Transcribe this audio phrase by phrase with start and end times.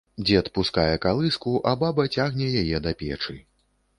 [0.27, 3.37] Дзед пускае калыску, а баба цягне яе да печы.